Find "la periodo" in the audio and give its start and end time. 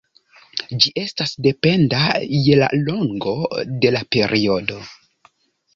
3.99-4.83